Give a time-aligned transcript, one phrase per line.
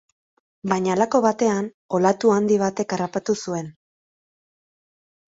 [0.71, 1.67] Baina halako batean,
[1.97, 3.69] olatu handi batek harrapatu zuen.